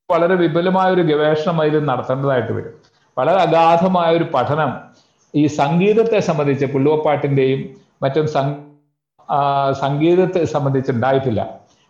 [0.09, 2.75] വളരെ വിപുലമായ ഒരു ഗവേഷണം അതിൽ നടത്തേണ്ടതായിട്ട് വരും.
[3.17, 4.71] വളരെ അഗാധമായ ഒരു പഠനം
[5.35, 7.61] ഈ സംഗീതത്തെ സംബന്ധിച്ച് പുള്ളുവപ്പാട്ടിന്റെയും
[8.03, 8.27] മറ്റും
[9.83, 11.43] സംഗീതത്തെ സംബന്ധിച്ച് ഉണ്ടായിട്ടില്ല.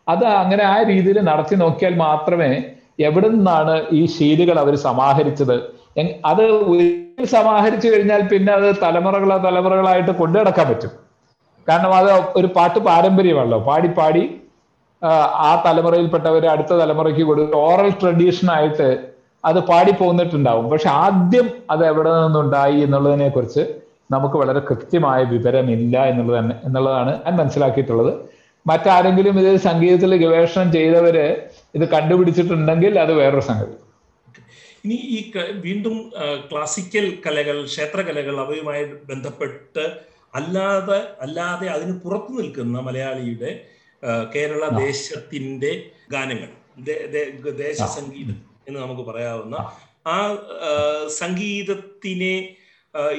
[0.06, 2.50] അത് അങ്ങനെ ആ രീതിയിൽ നടത്തി നോക്കിയാൽ മാത്രമേ
[3.08, 5.56] എവിടെ നിന്നാണ് ഈ ശീലുകൾ അവർ സമാഹരിച്ചത്.
[6.30, 6.44] അത്
[7.36, 10.92] സമാഹരിച്ചു കഴിഞ്ഞാൽ പിന്നെ അത് തലമുറകളോ തലമുറകളായിട്ട് കൊണ്ടു നടക്കാൻ പറ്റും.
[11.68, 13.58] കാരണം അത് ഒരു പാട്ട് പാരമ്പര്യമാണല്ലോ.
[13.68, 14.24] പാടി പാടി
[15.48, 18.88] ആ തലമുറയിൽപ്പെട്ടവർ അടുത്ത തലമുറയ്ക്ക് കൊടുത്ത് ഓറൽ ട്രഡീഷൻ ആയിട്ട്
[19.44, 20.66] അത് പാടി പോന്നിട്ടുണ്ടാവും.
[20.72, 23.62] പക്ഷെ ആദ്യം അത് എവിടെ നിന്നുണ്ടായി എന്നുള്ളതിനെ കുറിച്ച്
[24.10, 28.12] നമുക്ക് വളരെ കൃത്യമായ വിവരമില്ല എന്നുള്ളത് തന്നെ എന്നുള്ളതാണ് ഞാൻ മനസ്സിലാക്കിയിട്ടുള്ളത്.
[28.66, 31.26] മറ്റാരെങ്കിലും ഇത് സംഗീതത്തിൽ ഗവേഷണം ചെയ്തവര്
[31.74, 33.76] ഇത് കണ്ടുപിടിച്ചിട്ടുണ്ടെങ്കിൽ അത് വേറൊരു സംഗതി.
[34.84, 35.18] ഇനി ഈ
[35.60, 35.96] വീണ്ടും
[36.50, 39.84] ക്ലാസിക്കൽ കലകൾ ക്ഷേത്രകലകൾ അവയുമായി ബന്ധപ്പെട്ട്
[40.34, 43.50] അല്ലാതെ അല്ലാതെ അതിന് പുറത്തു നിൽക്കുന്ന മലയാളിയുടെ
[44.34, 45.72] കേരള ദേശത്തിന്റെ
[46.10, 46.50] ഗാനങ്ങൾ
[47.56, 48.36] ദേശ സംഗീതം
[48.68, 49.56] എന്ന് നമുക്ക് പറയാവുന്ന
[50.06, 50.16] ആ
[51.20, 52.34] സംഗീതത്തിനെ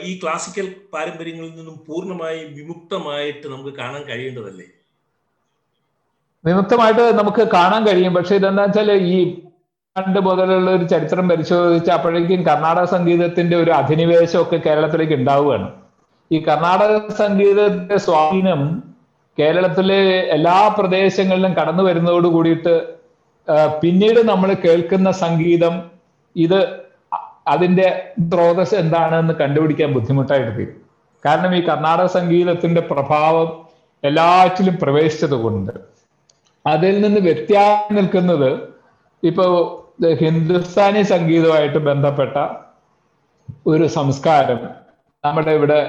[0.08, 4.68] ഈ ക്ലാസിക്കൽ പാരമ്പര്യങ്ങളിൽ നിന്നും പൂർണമായി വിമുക്തമായിട്ട് നമുക്ക് കാണാൻ കഴിയേണ്ടതല്ലേ?
[6.46, 8.14] വിമുക്തമായിട്ട് നമുക്ക് കാണാൻ കഴിയും.
[8.14, 9.18] പക്ഷെ ഇതെന്താ വെച്ചാൽ ഈ
[9.96, 15.68] പണ്ട് മുതലുള്ള ഒരു ചരിത്രം പരിശോധിച്ച് അപ്പോഴേക്കും കർണാടക സംഗീതത്തിന്റെ ഒരു അധിനിവേശമൊക്കെ കേരളത്തിലേക്ക് ഉണ്ടാവുകയാണ്.
[16.32, 18.62] ഈ കർണാടക സംഗീതത്തിന്റെ സ്വാധീനം
[19.40, 20.02] കേരളത്തിലെ
[20.36, 22.76] എല്ലാ പ്രദേശങ്ങളിലും കടന്നു വരുന്നതോട് കൂടിയിട്ട്
[23.82, 25.74] പിന്നീട് നമ്മൾ കേൾക്കുന്ന സംഗീതം
[26.36, 26.60] ഇത്
[27.48, 27.88] അതിന്റെ
[28.30, 30.78] സ്രോതസ് എന്താണെന്ന് കണ്ടുപിടിക്കാൻ ബുദ്ധിമുട്ടായിട്ട് തീരും.
[31.24, 33.50] കാരണം ഈ കർണാടക സംഗീതത്തിന്റെ പ്രഭാവം
[34.04, 35.74] എല്ലാറ്റിലും പ്രവേശിച്ചത് കൊണ്ട്
[36.66, 38.50] അതിൽ നിന്ന് വ്യത്യാസം നിൽക്കുന്നത്
[39.24, 39.52] ഇപ്പോൾ
[40.22, 42.38] ഹിന്ദുസ്ഥാനി സംഗീതമായിട്ട് ബന്ധപ്പെട്ട
[43.72, 44.60] ഒരു സംസ്കാരം
[45.24, 45.80] നമ്മുടെ ഇവിടെ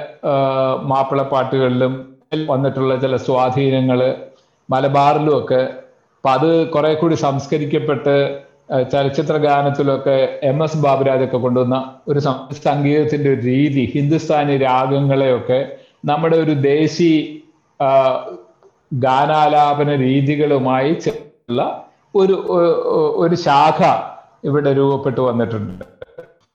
[0.93, 1.95] മാപ്പിളപ്പാട്ടുകളിലും
[2.53, 4.01] വന്നിട്ടുള്ള ചില സ്വാധീനങ്ങൾ
[4.69, 5.63] മലബാറിലും ഒക്കെ.
[6.17, 8.15] അപ്പൊ അത് കുറെ കൂടി സംസ്കരിക്കപ്പെട്ട്
[8.69, 11.77] ചലച്ചിത്ര ഗാനത്തിലൊക്കെ എം എസ് ബാബുരാജൊക്കെ കൊണ്ടുവന്ന
[12.09, 12.21] ഒരു
[12.65, 15.59] സംഗീതത്തിന്റെ ഒരു രീതി ഹിന്ദുസ്ഥാനി രാഗങ്ങളെയൊക്കെ
[16.05, 17.13] നമ്മുടെ ഒരു ദേശി
[18.93, 21.63] ഗാനാലാപന രീതികളുമായി ചേർന്നുള്ള
[22.15, 22.37] ഒരു
[23.25, 23.81] ഒരു ശാഖ
[24.45, 25.85] ഇവിടെ രൂപപ്പെട്ടു വന്നിട്ടുണ്ട്.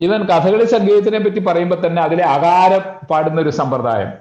[0.01, 4.11] ഇവൻ കഥകളി സംഗീതത്തിനെ പറ്റി പറയുമ്പോൾ തന്നെ അതിലെ അകാരം പാടുന്ന ഒരു സമ്പ്രദായം.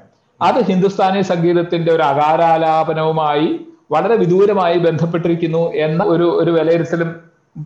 [0.40, 3.48] അത് ഹിന്ദുസ്ഥാനി സംഗീതത്തിന്റെ ഒരു അകാരാലാപനവുമായി
[3.90, 7.11] വളരെ വിദൂരമായി ബന്ധപ്പെട്ടിരിക്കുന്നു എന്ന ഒരു ഒരു വിലയിരുത്തലും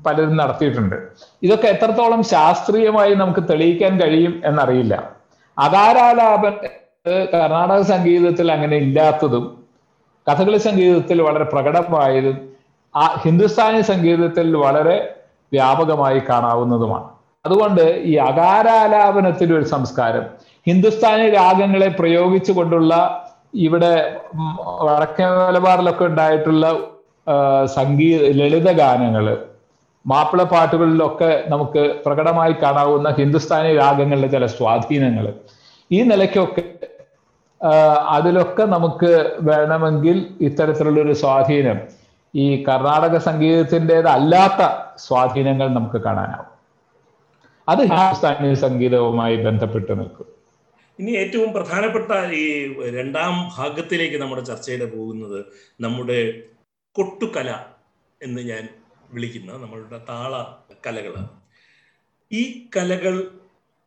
[0.07, 0.97] പലരും നടത്തിയിട്ടുണ്ട്.
[1.43, 4.95] ഇതൊക്കെ എത്രത്തോളം ശാസ്ത്രീയമായി നമുക്ക് തെളിയിക്കാൻ കഴിയും എന്നറിയില്ല.
[5.59, 6.55] അകാരാലാപൻ
[7.35, 9.45] കർണാടക സംഗീതത്തിൽ അങ്ങനെ ഇല്ലാത്തതും
[10.29, 12.37] കഥകളി സംഗീതത്തിൽ വളരെ പ്രകടമായതും
[12.97, 15.17] ആ ഹിന്ദുസ്ഥാനി സംഗീതത്തിൽ വളരെ
[15.53, 17.09] വ്യാപകമായി കാണാവുന്നതുമാണ്.
[17.47, 20.25] അതുകൊണ്ട് ഈ അകാരാലാപനത്തിന്റെ ഒരു സംസ്കാരം
[20.67, 22.95] ഹിന്ദുസ്ഥാനി രാഗങ്ങളെ പ്രയോഗിച്ചുകൊണ്ടുള്ള
[23.55, 24.23] ഇവിടെ
[24.85, 26.67] വടക്കേ മലബാറിലൊക്കെ ഉണ്ടായിട്ടുള്ള
[27.65, 29.54] സംഗീത ലളിത ഗാനങ്ങൾ
[30.05, 35.27] മാപ്പിള പാട്ടുകളിലൊക്കെ നമുക്ക് പ്രകടമായി കാണാവുന്ന ഹിന്ദുസ്ഥാനി രാഗങ്ങളിലെ ചില സ്വാധീനങ്ങൾ
[35.91, 36.65] ഈ നിലയ്ക്കൊക്കെ
[38.17, 39.13] അതിലൊക്കെ നമുക്ക്
[39.51, 41.79] വേണമെങ്കിൽ ഇത്തരത്തിലുള്ളൊരു സ്വാധീനം
[42.35, 44.63] ഈ കർണാടക സംഗീതത്തിന്റെതല്ലാത്ത
[45.07, 46.51] സ്വാധീനങ്ങൾ നമുക്ക് കാണാനാവും.
[47.69, 50.29] അത് ഹിന്ദുസ്ഥാനി സംഗീതവുമായി ബന്ധപ്പെട്ട് നിൽക്കും.
[50.99, 52.45] ഇനി ഏറ്റവും പ്രധാനപ്പെട്ട ഈ
[52.99, 55.39] രണ്ടാം ഭാഗത്തിലേക്ക് നമ്മുടെ ചർച്ചയുടെ പോകുന്നത്
[55.85, 56.21] നമ്മുടെ
[56.97, 57.51] കൊട്ടുകല
[58.21, 58.65] എന്ന് ഞാൻ
[59.11, 60.35] വിളിക്കുന്ന നമ്മളുടെ താള
[60.87, 61.33] കലകളാണ്
[62.31, 62.43] ഈ
[62.77, 63.17] കലകൾ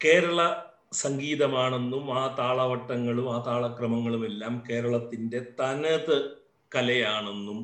[0.01, 0.41] കേരള
[0.93, 6.17] സംഗീതമാണെന്നും ആ താളവട്ടങ്ങളും ആ താളക്രമങ്ങളും എല്ലാം കേരളത്തിന്റെ തനത്
[6.75, 7.60] കലയാണെന്നും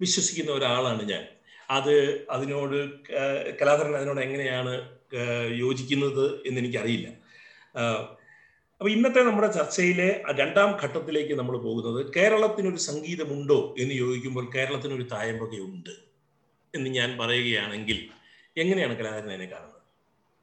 [0.00, 1.24] വിശ്വസിക്കുന്ന ഒരാളാണ് ഞാൻ.
[1.68, 1.94] അത്
[2.30, 2.76] അതിനോട്
[3.60, 4.72] കലാധരൻ അതിനോട് എങ്ങനെയാണ്
[5.58, 7.08] യോജിക്കുന്നത് എന്ന് എനിക്കറിയില്ല
[8.80, 15.92] അപ്പൊ ഇന്നത്തെ നമ്മുടെ ചർച്ചയിലെ രണ്ടാം ഘട്ടത്തിലേക്ക് നമ്മൾ പോകുന്നത് കേരളത്തിനൊരു സംഗീതമുണ്ടോ എന്ന് ചോദിക്കുമ്പോൾ കേരളത്തിനൊരു തായമ്പകയുണ്ട്.
[16.74, 18.08] എന്ന് ഞാൻ പറയുകയാണെങ്കിൽ
[18.56, 19.80] എങ്ങനെയാണ് കലാകാരൻ അതിനെ കാണുന്നത്?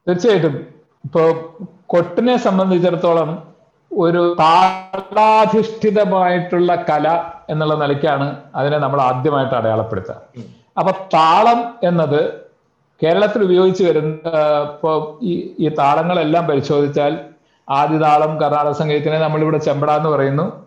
[0.07, 0.67] തീർച്ചയായിട്ടും.
[1.05, 1.53] ഇപ്പോ
[1.85, 3.55] കൊട്ടിനെ സംബന്ധിച്ചിടത്തോളം
[3.91, 10.21] ഒരു താളാധിഷ്ഠിതമായിട്ടുള്ള കല എന്നുള്ള നിലയ്ക്കാണ് അതിനെ നമ്മൾ ആദ്യമായിട്ട് അടയാളപ്പെടുത്തുക.
[10.79, 12.45] അപ്പൊ താളം എന്നത്
[13.03, 14.29] കേരളത്തിൽ ഉപയോഗിച്ച് വരുന്ന
[14.73, 17.19] ഇപ്പോൾ ഈ ഈ താളങ്ങളെല്ലാം പരിശോധിച്ചാൽ
[17.69, 20.65] ആദ്യ താളം കർണാടക സംഗീതത്തിനെ നമ്മളിവിടെ ചെമ്പട എന്ന് പറയുന്നു.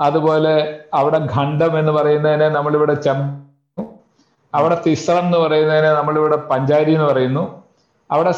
[0.00, 3.47] അതുപോലെ അവിടെ ഖണ്ഡം എന്ന് പറയുന്നതിനെ നമ്മളിവിടെ ചെമ്പ
[4.54, 7.44] അവിടെ തിസ്രം എന്ന് പറയുന്നതിനെ നമ്മളിവിടെ പഞ്ചാരി എന്ന് പറയുന്നു.
[8.10, 8.32] അവിടെ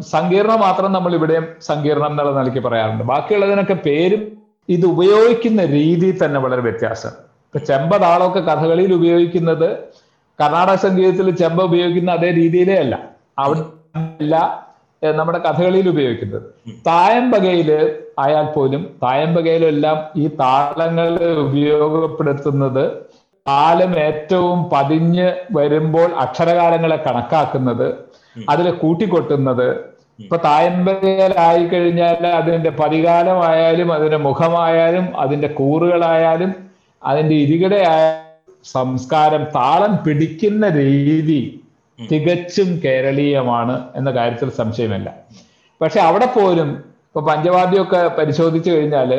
[0.00, 3.04] സങ്കീർണം മാത്രം നമ്മൾ ഇവിടെയും സങ്കീർണം എന്നുള്ള നിലയ്ക്ക് പറയാറുണ്ട്.
[3.04, 4.22] ബാക്കിയുള്ളതിനൊക്കെ പേരും
[4.68, 7.12] ഇത് ഉപയോഗിക്കുന്ന രീതി തന്നെ വളരെ വ്യത്യാസം.
[7.46, 9.68] ഇപ്പൊ ചെമ്പ താളമൊക്കെ കഥകളിയിൽ ഉപയോഗിക്കുന്നത്
[10.38, 12.94] കർണാടക സംഗീതത്തിൽ ചെമ്പ ഉപയോഗിക്കുന്ന അതേ രീതിയിലേ അല്ല.
[13.38, 13.62] അവിടെ
[14.20, 14.34] അല്ല
[15.02, 16.46] നമ്മുടെ കഥകളിയിൽ ഉപയോഗിക്കുന്നത്.
[16.86, 17.70] തായമ്പകയിൽ
[18.18, 21.08] ആയാൽ പോലും തായമ്പകയിലെല്ലാം ഈ താളങ്ങൾ
[21.46, 22.84] ഉപയോഗപ്പെടുത്തുന്നത്
[23.52, 27.88] കാലം ഏറ്റവും പതിഞ്ഞ് വരുമ്പോൾ അക്ഷരകാലങ്ങളെ കണക്കാക്കുന്നത്
[28.52, 29.68] അതിൽ കൂട്ടിക്കൊട്ടുന്നത്.
[30.22, 36.50] ഇപ്പൊ തായമ്പലായി കഴിഞ്ഞാൽ അതിന്റെ പതികാലമായാലും അതിന്റെ മുഖമായാലും അതിന്റെ കൂറുകളായാലും
[37.02, 38.04] അതിന്റെ ഇരികടയായ
[38.64, 41.40] സംസ്കാരം താളം പിടിക്കുന്ന രീതി
[41.98, 45.08] തികച്ചും കേരളീയമാണ് എന്ന കാര്യത്തിൽ സംശയമില്ല.
[45.80, 46.70] പക്ഷെ അവിടെ പോലും
[47.08, 49.10] ഇപ്പൊ പഞ്ചവാദ്യമൊക്കെ പരിശോധിച്ചു കഴിഞ്ഞാൽ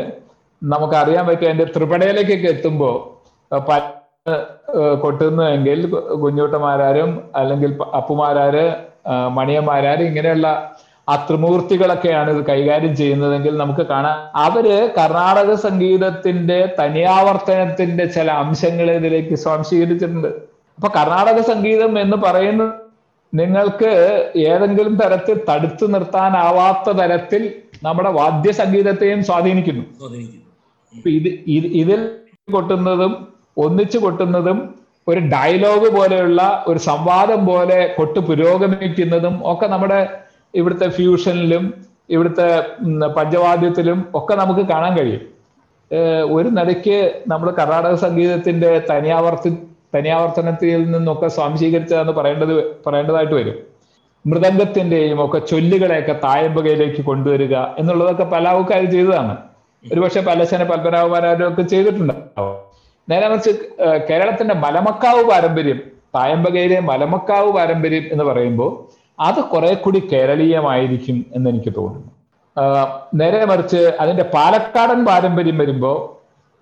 [0.62, 2.96] നമുക്കറിയാൻ പറ്റും അതിന്റെ ത്രിപടയിലേക്കൊക്കെ എത്തുമ്പോൾ
[4.28, 4.36] പല
[5.02, 5.80] കൊട്ടുന്നുവെങ്കിൽ
[6.22, 8.64] കുഞ്ഞൂട്ടമാരാരും അല്ലെങ്കിൽ അപ്പുമാരാര്
[9.38, 10.48] മണിയന്മാരാര് ഇങ്ങനെയുള്ള
[11.08, 14.20] ആ ത്രിമൂർത്തികളൊക്കെയാണ് ഇത് കൈകാര്യം ചെയ്യുന്നതെങ്കിൽ നമുക്ക് കാണാം.
[14.36, 20.30] അവർ കർണാടക സംഗീതത്തിന്റെ തനിയാവർത്തനത്തിന്റെ ചില അംശങ്ങൾ ഇതിലേക്ക് സ്വാംശീകരിച്ചിട്ടുണ്ട്.
[20.78, 22.74] അപ്പൊ കർണാടക സംഗീതം എന്ന് പറയുന്നത്
[23.34, 23.92] നിങ്ങൾക്ക്
[24.48, 27.44] ഏതെങ്കിലും തരത്തിൽ തടുത്തു നിർത്താനാവാത്ത തരത്തിൽ
[27.84, 29.86] നമ്മുടെ വാദ്യ സംഗീതത്തെയും സ്വാധീനിക്കുന്നു.
[31.06, 31.30] ഇത്
[31.82, 32.02] ഇതിൽ
[32.52, 34.76] കൊട്ടുന്നതും ഒന്നിച്ചു കൊട്ടുന്നതും
[35.08, 40.08] ഒരു ഡയലോഗ് പോലെയുള്ള ഒരു സംവാദം പോലെ കൊട്ട് പുരോഗമിക്കുന്നതും ഒക്കെ നമ്മുടെ
[40.56, 41.74] ഇവിടുത്തെ ഫ്യൂഷനിലും
[42.10, 42.48] ഇവിടുത്തെ
[43.18, 45.22] പഞ്ചവാദ്യത്തിലും ഒക്കെ നമുക്ക് കാണാൻ കഴിയും.
[46.32, 49.50] ഒരു നിലയ്ക്ക് നമ്മൾ കർണാടക സംഗീതത്തിന്റെ തനിയാവർത്തി
[49.96, 52.56] തനിയാവർത്തനത്തിൽ നിന്നൊക്കെ സ്വാംശീകരിച്ചതെന്ന് പറയേണ്ടത്
[52.88, 53.58] പറയേണ്ടതായിട്ട് വരും.
[54.28, 59.38] മൃദംഗത്തിന്റെയും ഒക്കെ ചൊല്ലുകളെയൊക്കെ തായമ്പകയിലേക്ക് കൊണ്ടുവരിക എന്നുള്ളതൊക്കെ പല ആൾക്കാർ ചെയ്തതാണ്.
[59.94, 62.63] ഒരുപക്ഷെ പലശന പത്മനാഭമാരും ഒക്കെ ചെയ്തിട്ടുണ്ടാവും.
[63.08, 63.52] നേരെ മറിച്ച്
[64.10, 65.80] കേരളത്തിന്റെ മലമക്കാവ് പാരമ്പര്യം
[66.16, 68.72] തായമ്പകയിലെ മലമക്കാവ് പാരമ്പര്യം എന്ന് പറയുമ്പോൾ
[69.20, 72.10] അത് കുറെ കൂടി കേരളീയമായിരിക്കും എന്ന് എനിക്ക് തോന്നുന്നു.
[73.14, 75.98] നേരെ മറിച്ച് അതിന്റെ പാലക്കാടൻ പാരമ്പര്യം വരുമ്പോൾ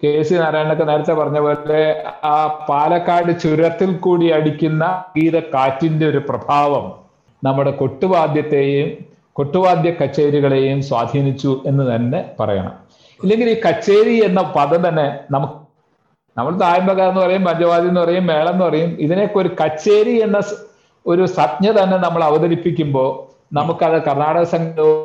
[0.04, 1.82] കെ സി നാരായണനൊക്കെ നേരത്തെ പറഞ്ഞ പോലെ
[2.24, 2.36] ആ
[2.70, 4.84] പാലക്കാട് ചുരത്തിൽ കൂടി അടിക്കുന്ന
[5.18, 6.86] ഗീത കാറ്റിന്റെ ഒരു പ്രഭാവം
[7.44, 8.90] നമ്മുടെ കൊട്ടുവാദ്യത്തെയും
[9.34, 12.74] കൊട്ടുവാദ്യ കച്ചേരികളെയും സ്വാധീനിച്ചു എന്ന് തന്നെ പറയണം.
[13.20, 15.58] ഇല്ലെങ്കിൽ ഈ കച്ചേരി എന്ന പദം തന്നെ നമുക്ക്
[16.38, 18.92] നമ്മൾ തായമ്പക എന്ന് പറയും പഞ്ചവാദി എന്ന് പറയും മേളം എന്ന് പറയും.
[19.06, 20.38] ഇതിനൊക്കെ ഒരു കച്ചേരി എന്ന
[21.06, 23.10] ഒരു സജ്ഞ തന്നെ നമ്മൾ അവതരിപ്പിക്കുമ്പോൾ
[23.58, 25.00] നമുക്കത് കർണാടക സംഘവും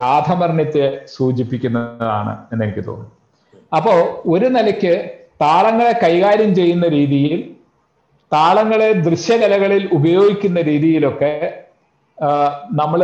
[0.00, 3.12] ആധമരണത്തെ സൂചിപ്പിക്കുന്നതാണ് എന്ന് എനിക്ക് തോന്നുന്നു.
[3.76, 3.94] അപ്പോ
[4.32, 4.94] ഒരു നിലയ്ക്ക്
[5.44, 7.40] താളങ്ങളെ കൈകാര്യം ചെയ്യുന്ന രീതിയിൽ
[8.32, 11.32] താളങ്ങളെ ദൃശ്യകലകളിൽ ഉപയോഗിക്കുന്ന രീതിയിലൊക്കെ
[12.80, 13.00] നമ്മൾ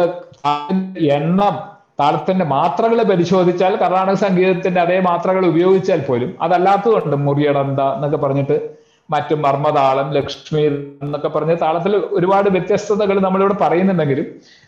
[1.18, 1.56] എണ്ണം
[2.00, 10.12] താളത്തിന്റെ മാത്രകൾ പരിശോധിച്ചാൽ കർണാടക സംഗീതത്തിന്റെ അതേ മാത്രകൾ ഉപയോഗിച്ചാൽ പോലും അതല്ലാത്തതുണ്ട് മുറിയടന്ത എന്നൊക്കെ പറഞ്ഞിട്ട് മറ്റു മർമ്മതാളം
[10.12, 10.61] ലക്ഷ്മി
[11.02, 14.26] എന്നൊക്കെ പറഞ്ഞ താളത്തിൽ ഒരുപാട് വ്യത്യസ്തതകൾ നമ്മളിവിടെ പറയുന്നുണ്ടെങ്കിലും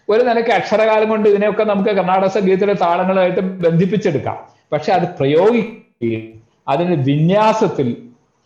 [0.08, 4.38] ഒരു നിലയ്ക്ക് അക്ഷരകാലം കൊണ്ട് ഇതിനെയൊക്കെ നമുക്ക് കർണാടക സംഗീതത്തിലെ താളങ്ങളായിട്ട് ബന്ധിപ്പിച്ചെടുക്കാം.
[4.72, 7.96] പക്ഷെ അത് പ്രയോഗിക്കുകയും അതിന് വിന്യാസത്തിൽ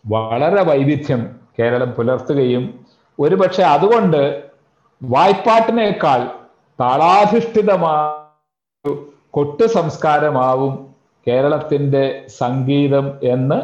[0.05, 1.21] വളരെ വൈവിധ്യം
[1.59, 2.79] കേരളം പുലർത്തുകയും
[3.19, 4.43] ഒരുപക്ഷെ അതുകൊണ്ട്
[5.03, 6.21] വായ്പാട്ടിനേക്കാൾ
[6.79, 8.28] താളാധിഷ്ഠിതമായ
[9.31, 10.95] കൊട്ട് സംസ്കാരമാവും
[11.27, 13.59] കേരളത്തിന്റെ സംഗീതം എന്ന്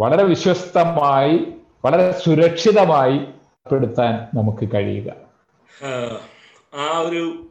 [0.00, 1.46] വളരെ വിശ്വസ്തമായി
[1.84, 3.18] വളരെ സുരക്ഷിതമായി
[3.70, 5.08] പെടുത്താൻ നമുക്ക് കഴിയുക.
[6.74, 7.46] ആ ഒരു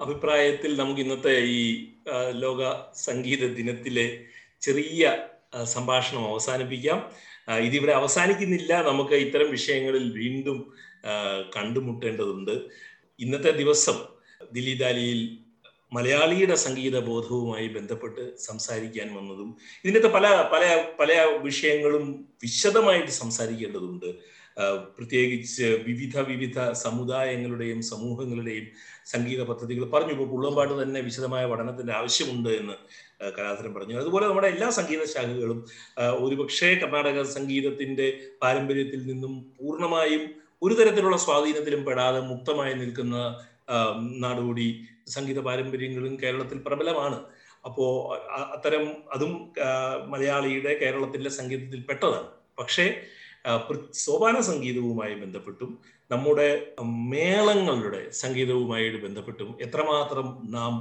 [0.00, 1.86] അഭിപ്രായത്തിൽ നമുക്ക് ഇന്നത്തെ ഈ
[2.30, 4.18] ലോക സംഗീത ദിനത്തിലെ
[4.60, 5.16] ചെറിയ
[5.64, 7.10] സംഭാഷണം അവസാനിപ്പിക്കാം.
[7.58, 8.82] ഇതിവിടെ അവസാനിക്കുന്നില്ല.
[8.88, 10.72] നമുക്ക് ഇത്തരം വിഷയങ്ങളിൽ വീണ്ടും
[11.56, 12.54] കണ്ടുമുട്ടേണ്ടതുണ്ട്.
[13.20, 13.94] ഇന്നത്തെ ദിവസം
[14.52, 15.20] ദില്ലിദാലിയിൽ
[15.92, 20.64] മലയാളിയുടെ സംഗീത ബോധവുമായി ബന്ധപ്പെട്ട് സംസാരിക്കാൻ വന്നതും ഇതിനകത്ത് പല പല
[21.00, 22.04] പല വിഷയങ്ങളും
[22.42, 24.10] വിശദമായിട്ട് സംസാരിക്കേണ്ടതുണ്ട്.
[24.96, 28.66] പ്രത്യേകിച്ച് വിവിധ വിവിധ സമുദായങ്ങളുടെയും സമൂഹങ്ങളുടെയും
[29.06, 30.12] സംഗീത പദ്ധതികൾ പറഞ്ഞു.
[30.12, 32.74] ഇപ്പോൾ പുള്ളമ്പാട്ട് തന്നെ വിശദമായ പഠനത്തിന്റെ ആവശ്യമുണ്ട് എന്ന്
[33.38, 33.96] കലാധരൻ പറഞ്ഞു.
[33.96, 35.58] അതുപോലെ നമ്മുടെ എല്ലാ സംഗീത ശാഖകളും
[36.24, 38.08] ഒരുപക്ഷെ കർണാടക സംഗീതത്തിന്റെ
[38.42, 40.22] പാരമ്പര്യത്തിൽ നിന്നും പൂർണമായും
[40.62, 43.16] ഒരു തരത്തിലുള്ള സ്വാധീനത്തിലും പെടാതെ മുക്തമായി നിൽക്കുന്ന
[44.22, 47.18] നാടോടി സംഗീത പാരമ്പര്യങ്ങളും കേരളത്തിൽ പ്രബലമാണ്.
[47.64, 48.14] അപ്പോ
[48.54, 49.52] അത്തരം അതും
[50.10, 52.28] മലയാളിയുടെ കേരളത്തിലെ സംഗീതത്തിൽ പെട്ടതാണ്.
[52.58, 52.86] പക്ഷേ
[53.92, 55.78] സോപാന സംഗീതവുമായി ബന്ധപ്പെട്ടും
[56.10, 60.72] നമ്മുടെ മേളങ്ങളുടെ സംഗീതവുമായി ബന്ധപ്പെട്ടും എത്രമാത്രം നാം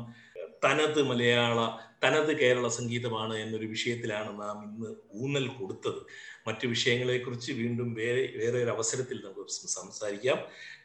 [0.63, 6.01] തനത് മലയാള തനത് കേരള സംഗീതമാണ് എന്നൊരു വിഷയത്തിലാണ് നാം ഇന്ന് ഊന്നൽ കൊടുത്തത്.
[6.47, 10.37] മറ്റു വിഷയങ്ങളെക്കുറിച്ച് വീണ്ടും വേറെ വേറെ ഒരു അവസരത്തിൽ നമുക്ക് സംസാരിക്കാം.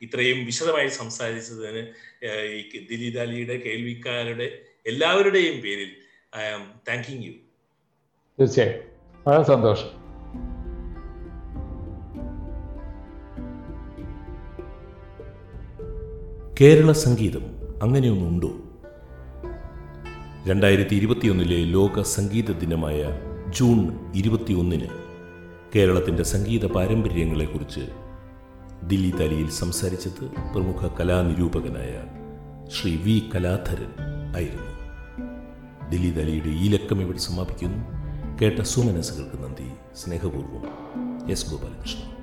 [0.03, 1.87] ഇത്രയും വിശദമായി സംസാരിച്ചതിന്
[2.91, 5.91] ദിലീപ് അലിയുടെ കേൾവിക്കാരുടെ എല്ലാവരുടെയും പേരിൽ
[6.37, 7.33] ഐ ആം താങ്കിങ് യു.
[8.41, 8.81] തീർച്ചയായും.
[9.27, 10.05] വളരെ സന്തോഷം.
[16.61, 17.43] കേരള സംഗീതം
[17.83, 18.64] അങ്ങനെയൊന്നുണ്ടോ?
[20.47, 23.05] രണ്ടായിരത്തി ഇരുപത്തിയൊന്നിലെ ലോക സംഗീത ദിനമായ
[23.51, 24.89] ജൂൺ ഇരുപത്തിയൊന്നിന്
[25.77, 27.81] കേരളത്തിന്റെ സംഗീത പാരമ്പര്യങ്ങളെക്കുറിച്ച്
[28.83, 32.05] ദില്ലി തലിയിൽ സംസാരിച്ചത് പ്രമുഖ കലാനിരൂപകനായ
[32.69, 33.93] ശ്രീ വി കലാധരൻ
[34.37, 34.71] ആയിരുന്നു.
[35.91, 37.79] ദില്ലി തലിയുടെ ഈ ലക്കം ഇവിടെ സമാപിക്കുന്നു.
[38.43, 39.69] കേട്ട സുമനസുകൾക്ക് നന്ദി.
[39.97, 40.65] സ്നേഹപൂർവം
[41.31, 42.14] എസ് ഗോപാലകൃഷ്ണൻ.